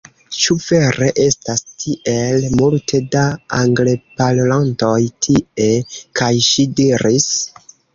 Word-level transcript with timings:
Ĉu 0.43 0.55
vere 0.67 1.09
estas 1.23 1.61
tiel 1.83 2.49
multe 2.55 3.03
da 3.19 3.27
Angleparolantoj 3.61 4.99
tie? 5.31 5.73
kaj 6.23 6.37
ŝi 6.53 6.73
diris: 6.83 7.35